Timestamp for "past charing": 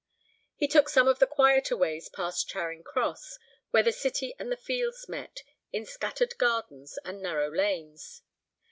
2.09-2.81